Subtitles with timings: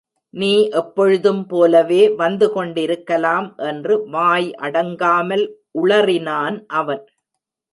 [0.33, 0.53] நீ
[0.71, 5.45] எப்பொழுதும் போலவே வந்து கொண்டிருக்கலாம் என்று வாய் அடங்காமல்
[5.81, 7.03] உளறினான் அவன்.